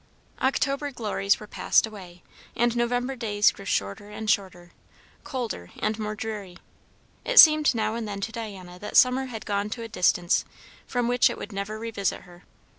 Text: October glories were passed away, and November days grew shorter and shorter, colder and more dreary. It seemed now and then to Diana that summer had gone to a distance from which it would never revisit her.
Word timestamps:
October 0.41 0.89
glories 0.89 1.39
were 1.39 1.45
passed 1.45 1.85
away, 1.85 2.23
and 2.55 2.75
November 2.75 3.15
days 3.15 3.51
grew 3.51 3.65
shorter 3.65 4.09
and 4.09 4.31
shorter, 4.31 4.71
colder 5.23 5.69
and 5.77 5.99
more 5.99 6.15
dreary. 6.15 6.57
It 7.23 7.39
seemed 7.39 7.75
now 7.75 7.93
and 7.93 8.07
then 8.07 8.19
to 8.21 8.31
Diana 8.31 8.79
that 8.79 8.97
summer 8.97 9.25
had 9.27 9.45
gone 9.45 9.69
to 9.69 9.83
a 9.83 9.87
distance 9.87 10.43
from 10.87 11.07
which 11.07 11.29
it 11.29 11.37
would 11.37 11.51
never 11.53 11.77
revisit 11.77 12.21
her. 12.23 12.45